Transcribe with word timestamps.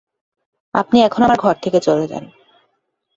আপনি 0.73 0.97
এখন 1.01 1.21
আমার 1.23 1.37
ঘর 1.37 1.55
থেকে 1.63 1.79
চলে 1.79 2.05
যান। 2.07 2.25